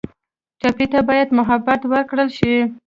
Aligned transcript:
ټپي 0.61 0.85
ته 0.93 0.99
باید 1.09 1.27
محبت 1.39 1.81
ورکړل 1.91 2.29
شي. 2.37 2.55